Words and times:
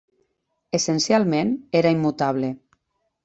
Essencialment 0.77 1.53
era 1.81 1.93
immutable. 1.99 2.53